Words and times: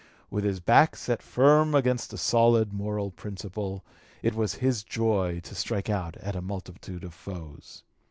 With 0.31 0.45
his 0.45 0.59
back 0.59 0.95
set 0.95 1.21
firm 1.21 1.75
against 1.75 2.11
a 2.11 2.17
solid 2.17 2.73
moral 2.73 3.11
principle, 3.11 3.85
it 4.23 4.33
was 4.33 4.55
his 4.55 4.83
joy 4.83 5.39
to 5.43 5.53
strike 5.53 5.91
out 5.91 6.17
at 6.17 6.35
a 6.35 6.41
multitude 6.41 7.03
of 7.03 7.13
foes. 7.13 7.83